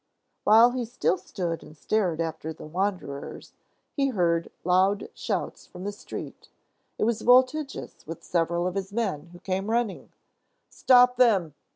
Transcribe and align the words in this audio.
While 0.45 0.71
he 0.71 0.83
still 0.83 1.19
stood 1.19 1.61
and 1.61 1.77
stared 1.77 2.19
after 2.19 2.51
the 2.51 2.65
wanderers, 2.65 3.53
he 3.95 4.07
heard 4.07 4.49
loud 4.63 5.09
shouts 5.13 5.67
from 5.67 5.83
the 5.83 5.91
street. 5.91 6.49
It 6.97 7.03
was 7.03 7.21
Voltigius, 7.21 8.07
with 8.07 8.23
several 8.23 8.65
of 8.65 8.73
his 8.73 8.91
men, 8.91 9.27
who 9.27 9.37
came 9.39 9.69
running. 9.69 10.11
"Stop 10.71 11.17
them!" 11.17 11.53